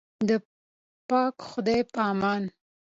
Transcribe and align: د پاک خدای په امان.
د 0.27 0.31
پاک 1.09 1.35
خدای 1.49 1.81
په 1.93 2.01
امان. 2.11 2.43